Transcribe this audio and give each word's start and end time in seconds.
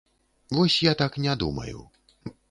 Вось 0.57 0.77
я 0.83 0.93
так 1.01 1.17
не 1.25 1.35
думаю. 1.43 1.85